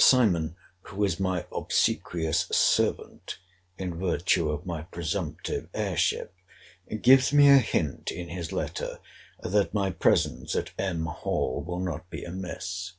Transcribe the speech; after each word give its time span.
Simon, 0.00 0.56
who 0.80 1.04
is 1.04 1.20
my 1.20 1.46
obsequious 1.52 2.48
servant, 2.50 3.38
in 3.78 3.94
virtue 4.00 4.50
of 4.50 4.66
my 4.66 4.82
presumptive 4.82 5.68
heirship, 5.72 6.34
gives 7.02 7.32
me 7.32 7.48
a 7.50 7.58
hint 7.58 8.10
in 8.10 8.30
his 8.30 8.50
letter, 8.50 8.98
that 9.44 9.72
my 9.72 9.88
presence 9.92 10.56
at 10.56 10.72
M. 10.76 11.06
Hall 11.06 11.62
will 11.62 11.78
not 11.78 12.10
be 12.10 12.24
amiss. 12.24 12.94